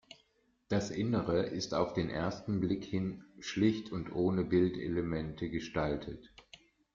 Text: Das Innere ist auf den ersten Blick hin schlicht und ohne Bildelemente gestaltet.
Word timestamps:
Das 0.67 0.89
Innere 0.89 1.43
ist 1.45 1.75
auf 1.75 1.93
den 1.93 2.09
ersten 2.09 2.59
Blick 2.59 2.83
hin 2.85 3.23
schlicht 3.37 3.91
und 3.91 4.11
ohne 4.11 4.43
Bildelemente 4.43 5.47
gestaltet. 5.51 6.33